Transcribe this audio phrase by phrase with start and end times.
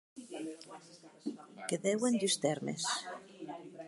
[1.67, 2.83] Que deuen dus tèrmes.